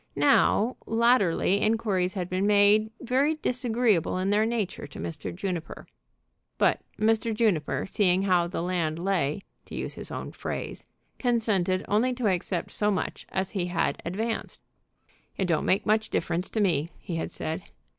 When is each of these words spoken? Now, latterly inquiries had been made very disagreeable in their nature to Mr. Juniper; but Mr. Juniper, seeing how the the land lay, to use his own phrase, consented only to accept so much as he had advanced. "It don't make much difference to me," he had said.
Now, 0.15 0.77
latterly 0.87 1.61
inquiries 1.61 2.15
had 2.15 2.27
been 2.27 2.47
made 2.47 2.89
very 3.01 3.35
disagreeable 3.35 4.17
in 4.17 4.31
their 4.31 4.47
nature 4.47 4.87
to 4.87 4.97
Mr. 4.99 5.31
Juniper; 5.31 5.85
but 6.57 6.81
Mr. 6.97 7.35
Juniper, 7.35 7.85
seeing 7.85 8.23
how 8.23 8.47
the 8.47 8.53
the 8.57 8.61
land 8.63 8.97
lay, 8.97 9.43
to 9.65 9.75
use 9.75 9.93
his 9.93 10.09
own 10.09 10.31
phrase, 10.31 10.85
consented 11.19 11.85
only 11.87 12.13
to 12.15 12.25
accept 12.25 12.71
so 12.71 12.89
much 12.89 13.27
as 13.29 13.51
he 13.51 13.67
had 13.67 14.01
advanced. 14.03 14.63
"It 15.37 15.45
don't 15.45 15.65
make 15.65 15.85
much 15.85 16.09
difference 16.09 16.49
to 16.49 16.61
me," 16.61 16.89
he 16.97 17.17
had 17.17 17.29
said. 17.29 17.65